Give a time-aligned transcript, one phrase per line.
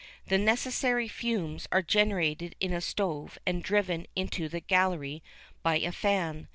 [0.29, 5.21] The necessary "fumes" are generated in a stove and driven into the gallery
[5.61, 6.47] by a fan.